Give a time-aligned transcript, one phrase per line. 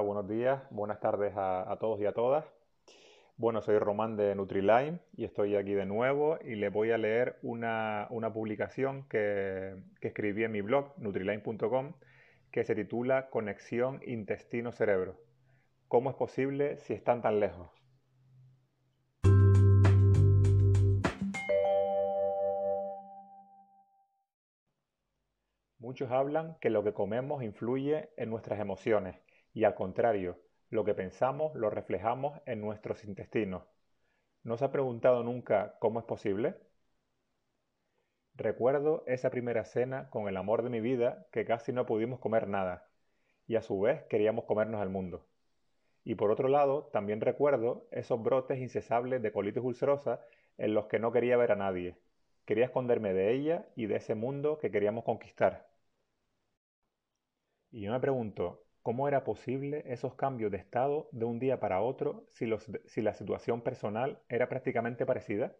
[0.00, 2.44] Buenos días, buenas tardes a, todos y a todas.
[3.36, 7.38] Bueno, soy Román de Nutriline y estoy aquí de nuevo y le voy a leer
[7.42, 11.92] una, publicación que, que, escribí en mi blog, nutriline.com,
[12.50, 15.16] que se titula Conexión intestino-cerebro.
[15.86, 17.70] ¿Cómo es posible si están tan lejos?
[25.78, 29.16] Muchos hablan que lo que comemos influye en nuestras emociones
[29.54, 33.62] y al contrario, lo que pensamos lo reflejamos en nuestros intestinos.
[34.42, 36.56] ¿No se ha preguntado nunca cómo es posible?
[38.34, 42.48] Recuerdo esa primera cena con el amor de mi vida que casi no pudimos comer
[42.48, 42.88] nada
[43.46, 45.26] y a su vez queríamos comernos el mundo.
[46.04, 50.20] Y por otro lado, también recuerdo esos brotes incesables de colitis ulcerosa
[50.58, 51.96] en los que no quería ver a nadie.
[52.44, 55.68] Quería esconderme de ella y de ese mundo que queríamos conquistar.
[57.70, 61.80] Y yo me pregunto, ¿cómo era posible esos cambios de estado de un día para
[61.80, 62.46] otro si,
[63.02, 65.56] la situación personal era prácticamente parecida?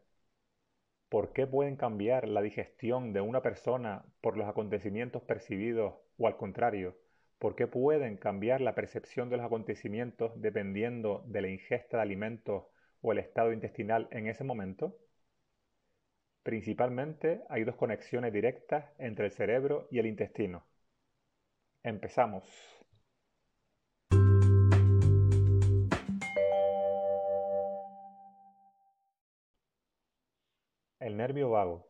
[1.09, 6.37] ¿Por qué pueden cambiar la digestión de una persona por los acontecimientos percibidos o al
[6.37, 6.99] contrario?
[7.39, 12.65] ¿Por qué pueden cambiar la percepción de los acontecimientos dependiendo de la ingesta de alimentos
[13.01, 14.99] o el estado intestinal en ese momento?
[16.43, 20.67] Principalmente hay dos conexiones directas entre el cerebro y el intestino.
[21.83, 22.74] Empezamos.
[31.05, 31.87] El nervio vago.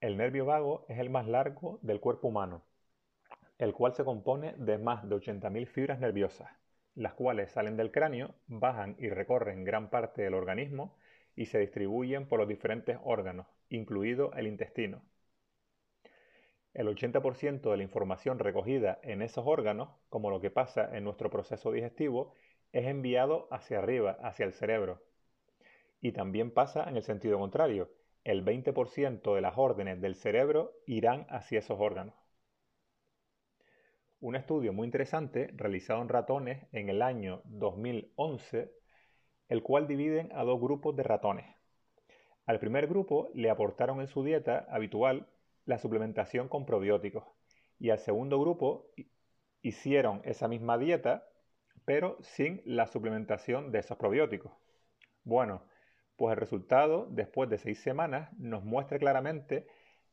[0.00, 2.62] El nervio vago es el más largo del cuerpo humano,
[3.58, 6.48] el cual se compone de más de 80.000 fibras nerviosas,
[6.94, 10.96] las cuales salen del cráneo, bajan y recorren gran parte del organismo
[11.34, 15.02] y se distribuyen por los diferentes órganos, incluido el intestino.
[16.72, 21.30] El 80% de la información recogida en esos órganos, como lo que pasa en nuestro
[21.30, 22.32] proceso digestivo,
[22.70, 25.02] es enviado hacia arriba, hacia el cerebro.
[26.00, 27.90] Y también pasa en el sentido contrario.
[28.24, 32.14] El 20% de las órdenes del cerebro irán hacia esos órganos.
[34.18, 38.72] Un estudio muy interesante realizado en ratones en el año 2011,
[39.50, 41.54] el cual dividen a dos grupos de ratones.
[42.46, 45.28] Al primer grupo le aportaron en su dieta habitual
[45.66, 47.24] la suplementación con probióticos.
[47.78, 48.90] Y al segundo grupo
[49.60, 51.28] hicieron esa misma dieta,
[51.84, 54.52] pero sin la suplementación de esos probióticos.
[55.24, 55.62] Bueno,
[56.16, 59.66] pues el resultado, después de seis semanas, nos muestra claramente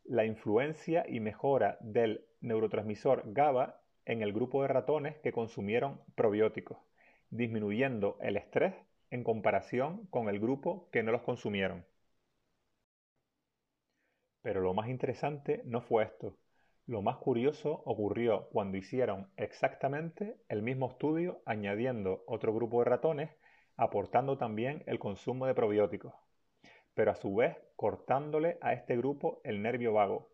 [0.03, 6.77] la influencia y mejora del neurotransmisor GABA en el grupo de ratones que consumieron probióticos,
[7.29, 8.73] disminuyendo el estrés
[9.11, 11.85] en comparación con el grupo que no los consumieron.
[14.41, 16.35] Pero lo más interesante no fue esto.
[16.87, 23.29] Lo más curioso ocurrió cuando hicieron exactamente el mismo estudio añadiendo otro grupo de ratones,
[23.81, 26.13] aportando también el consumo de probióticos,
[26.93, 30.29] pero a su vez cortándole a este grupo el nervio vago,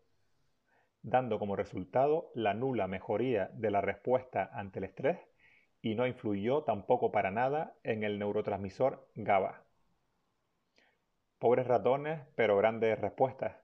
[1.00, 5.18] dando como resultado la nula mejoría de la respuesta ante el estrés
[5.80, 9.62] y no influyó tampoco para nada en el neurotransmisor GABA.
[11.38, 13.56] Pobres ratones, pero grandes respuestas.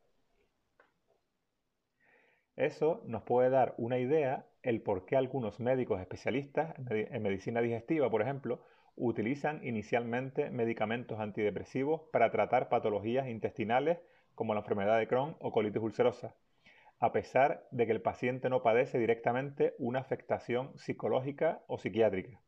[2.56, 8.08] Eso nos puede dar una idea el por qué algunos médicos especialistas en medicina digestiva,
[8.08, 8.62] por ejemplo,
[8.96, 13.98] utilizan inicialmente medicamentos antidepresivos para tratar patologías intestinales
[14.34, 16.34] como la enfermedad de Crohn o colitis ulcerosa,
[17.00, 22.40] a pesar de que el paciente no padece directamente una afectación psicológica o psiquiátrica.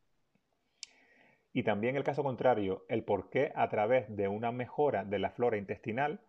[1.53, 5.31] Y también el caso contrario, el por qué a través de una mejora de la
[5.31, 6.21] flora intestinal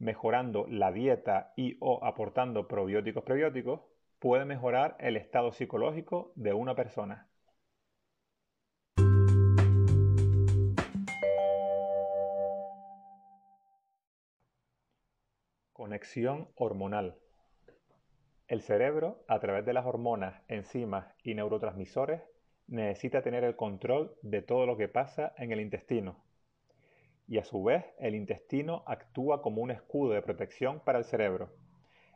[0.00, 3.82] mejorando la dieta y o aportando probióticos prebióticos,
[4.18, 7.29] puede mejorar el estado psicológico de una persona.
[15.90, 17.16] Conexión hormonal.
[18.46, 22.22] El cerebro, a través de las hormonas, enzimas y neurotransmisores,
[22.68, 26.22] necesita tener el control de todo lo que pasa en el intestino,
[27.26, 31.50] y a su vez el intestino actúa como un escudo de protección para el cerebro,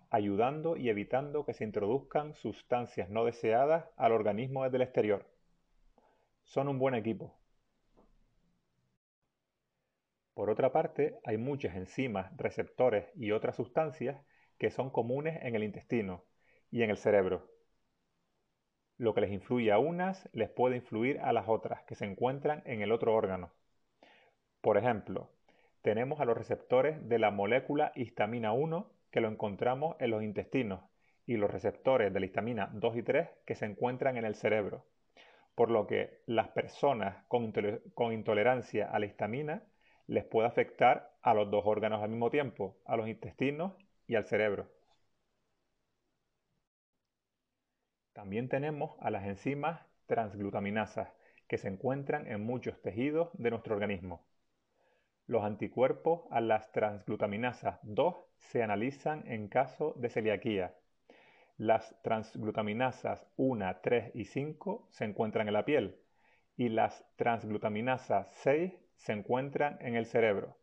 [0.08, 5.26] ayudando y evitando que se introduzcan sustancias no deseadas al organismo desde el exterior.
[6.44, 7.34] Son un buen equipo.
[10.34, 14.20] Por otra parte, hay muchas enzimas, receptores y otras sustancias
[14.58, 16.24] que son comunes en el intestino
[16.70, 17.48] y en el cerebro.
[18.96, 22.62] Lo que les influye a unas les puede influir a las otras que se encuentran
[22.66, 23.52] en el otro órgano.
[24.60, 25.30] Por ejemplo,
[25.82, 30.80] tenemos a los receptores de la molécula histamina 1 que lo encontramos en los intestinos
[31.26, 34.86] y los receptores de la histamina 2 y 3 que se encuentran en el cerebro.
[35.54, 39.62] por lo que las personas con, intolerancia a la histamina
[40.06, 43.72] les puede afectar a los dos órganos al mismo tiempo, a los intestinos
[44.06, 44.68] y al cerebro.
[48.12, 51.08] También tenemos a las enzimas transglutaminasas,
[51.48, 54.24] que se encuentran en muchos tejidos de nuestro organismo.
[55.26, 60.74] Los anticuerpos a las transglutaminasas 2 se analizan en caso de celiaquía.
[61.56, 65.98] Las transglutaminasas 1, 3 y 5 se encuentran en la piel
[66.56, 70.56] y las transglutaminasas 6 se encuentran en el cerebro.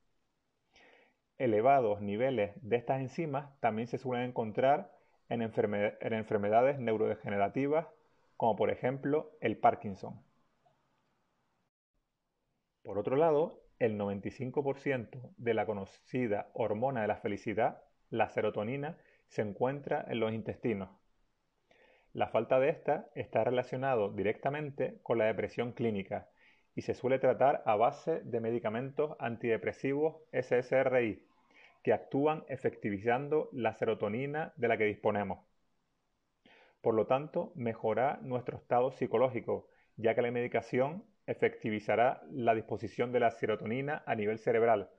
[1.38, 4.92] Elevados niveles de estas enzimas también se suelen encontrar
[5.30, 7.88] en, en enfermedades neurodegenerativas
[8.38, 10.22] como por ejemplo el Parkinson.
[12.84, 19.42] Por otro lado, el 95% de la conocida hormona de la felicidad, la serotonina, se
[19.42, 20.90] encuentra en los intestinos.
[22.14, 26.28] La falta de esta está relacionado directamente con la depresión clínica
[26.76, 31.26] y se suele tratar a base de medicamentos antidepresivos SSRI
[31.84, 35.40] que actúan efectivizando la serotonina de la que disponemos.
[36.82, 43.20] Por lo tanto, mejora nuestro estado psicológico, ya que la medicación efectivizará la disposición de
[43.20, 44.90] la serotonina a nivel cerebral,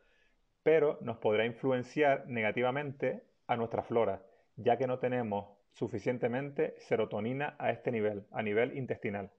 [0.62, 4.22] pero nos podrá influenciar negativamente a nuestra flora,
[4.56, 9.30] ya que no tenemos suficientemente serotonina a este nivel, a nivel intestinal.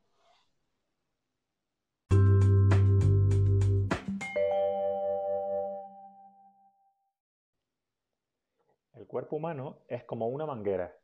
[8.94, 10.96] El cuerpo humano es como una manguera.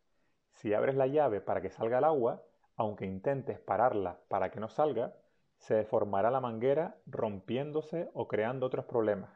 [0.54, 2.44] Si abres la llave para que salga el agua,
[2.76, 5.16] aunque intentes pararla para que no salga,
[5.58, 9.32] se deformará la manguera rompiéndose o creando otros problemas.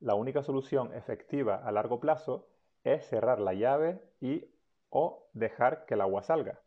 [0.00, 2.48] La única solución efectiva a largo plazo
[2.84, 4.50] es cerrar la llave y
[4.90, 6.60] o dejar que el agua salga.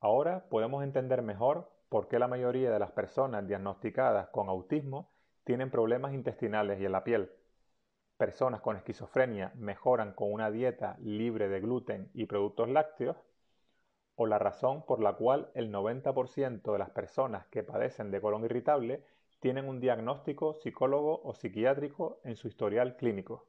[0.00, 5.10] Ahora podemos entender mejor por qué la mayoría de las personas diagnosticadas con autismo
[5.44, 7.30] tienen problemas intestinales y en la piel.
[8.16, 13.16] Personas con esquizofrenia mejoran con una dieta libre de gluten y productos lácteos
[14.14, 18.44] o la razón por la cual el 90% de las personas que padecen de colon
[18.44, 19.04] irritable
[19.40, 23.44] tienen un diagnóstico psicólogo o psiquiátrico en su historial clínico.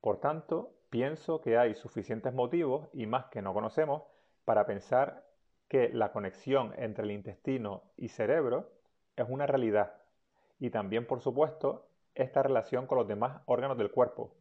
[0.00, 4.02] Por tanto, pienso que hay suficientes motivos, y más que no conocemos,
[4.44, 5.24] para pensar
[5.68, 8.70] que la conexión entre el intestino y cerebro
[9.16, 9.94] es una realidad,
[10.58, 14.34] y también, por supuesto, esta relación con los demás órganos del cuerpo,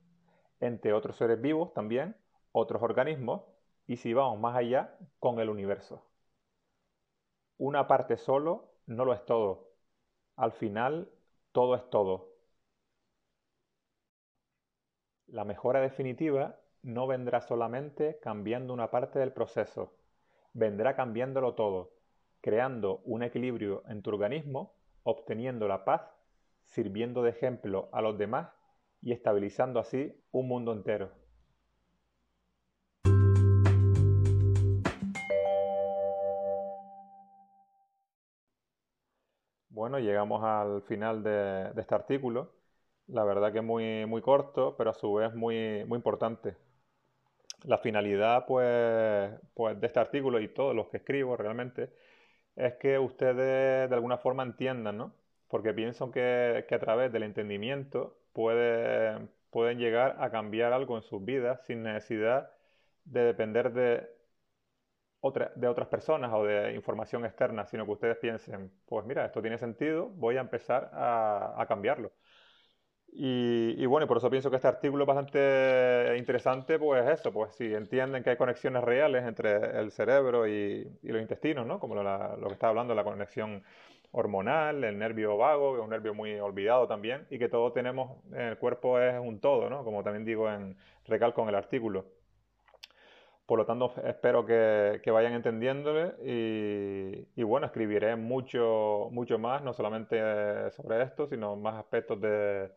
[0.59, 2.15] entre otros seres vivos también,
[2.51, 3.43] otros organismos,
[3.87, 6.05] y si vamos más allá, con el universo.
[7.57, 9.69] Una parte solo no lo es todo.
[10.35, 11.09] Al final,
[11.51, 12.31] todo es todo.
[15.27, 19.93] La mejora definitiva no vendrá solamente cambiando una parte del proceso,
[20.53, 21.93] vendrá cambiándolo todo,
[22.41, 24.73] creando un equilibrio en tu organismo,
[25.03, 26.01] obteniendo la paz,
[26.63, 28.49] sirviendo de ejemplo a los demás
[29.01, 31.11] y estabilizando así un mundo entero.
[39.81, 42.53] Bueno, llegamos al final de, este artículo.
[43.07, 46.55] La verdad que es muy, muy corto, pero a su vez muy, muy importante.
[47.63, 51.93] La finalidad pues, pues, de este artículo y todos los que escribo realmente
[52.55, 55.13] es que ustedes de alguna forma entiendan, ¿no?
[55.51, 61.03] Porque pienso que, que a través del entendimiento puede, pueden llegar a cambiar algo en
[61.03, 62.51] sus vidas sin necesidad
[63.05, 64.09] de depender de
[65.55, 69.57] de otras personas o de información externa, sino que ustedes piensen, pues mira, esto tiene
[69.57, 72.11] sentido, voy a empezar a, cambiarlo.
[73.13, 77.73] Y, bueno, por eso pienso que este artículo es bastante interesante, pues eso, pues si
[77.73, 81.79] entienden que hay conexiones reales entre el cerebro y, los intestinos, ¿no?
[81.79, 83.63] Como lo que está hablando, la conexión
[84.13, 88.17] hormonal, el nervio vago, que es un nervio muy olvidado también, y que todo tenemos,
[88.31, 89.83] en el cuerpo es un todo, ¿no?
[89.83, 92.05] Como también digo en recalco en el artículo.
[93.51, 100.71] Por lo tanto, espero que, vayan entendiéndole y, bueno, escribiré mucho, mucho más, no solamente
[100.71, 102.71] sobre esto, sino más aspectos de,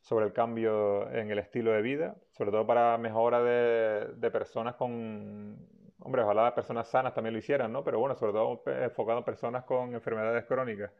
[0.00, 5.58] sobre el cambio en el estilo de vida, sobre todo para mejora de, personas con,
[5.98, 7.82] hombre, ojalá personas sanas también lo hicieran, ¿no?
[7.82, 10.92] Pero bueno, sobre todo enfocado en personas con enfermedades crónicas.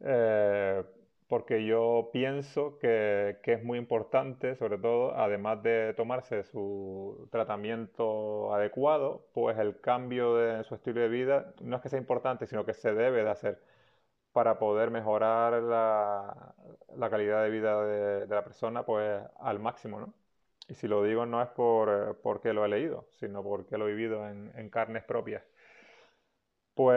[0.00, 0.84] Eh,
[1.28, 9.26] porque yo pienso que, es muy importante, sobre todo, además de tomarse su tratamiento adecuado,
[9.32, 12.74] pues el cambio de su estilo de vida no es que sea importante, sino que
[12.74, 13.60] se debe de hacer
[14.32, 16.54] para poder mejorar la,
[17.10, 20.14] calidad de vida de, la persona pues al máximo, ¿no?
[20.68, 23.94] Y si lo digo no es por, porque lo he leído, sino porque lo he
[23.94, 25.42] vivido en, en carnes propias.
[26.76, 26.94] Pues,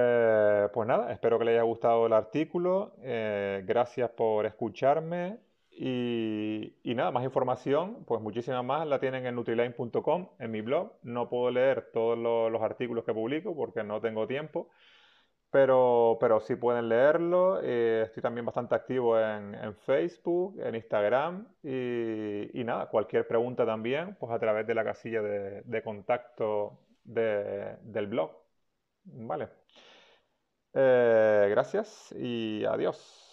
[0.73, 2.93] pues nada, espero que les haya gustado el artículo.
[3.01, 5.39] Eh, gracias por escucharme.
[5.71, 10.91] Y, nada, más información, pues muchísima más la tienen en nutriline.com, en mi blog.
[11.03, 14.69] No puedo leer todos los, artículos que publico porque no tengo tiempo,
[15.51, 17.61] pero, pero sí pueden leerlo.
[17.63, 24.33] Eh, estoy también bastante activo en, Facebook, en Instagram y, nada, cualquier pregunta también, pues
[24.33, 28.31] a través de la casilla de, contacto del blog.
[29.05, 29.47] Vale.
[30.73, 33.28] Eh, gracias y adiós.